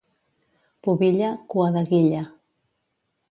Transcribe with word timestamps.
Pubilla, 0.85 1.29
cua 1.53 1.69
de 1.75 1.83
guilla. 1.91 2.23